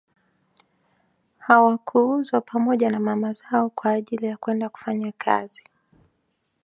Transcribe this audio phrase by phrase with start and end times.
[1.37, 5.63] Hawakuuzwa pamoja na mama zao kwa ajili ya kwenda kufanya kazi